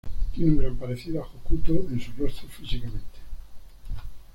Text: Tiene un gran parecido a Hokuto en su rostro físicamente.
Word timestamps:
Tiene 0.33 0.49
un 0.53 0.57
gran 0.57 0.75
parecido 0.77 1.21
a 1.23 1.27
Hokuto 1.27 1.73
en 1.91 1.99
su 2.01 2.11
rostro 2.17 2.47
físicamente. 2.49 3.19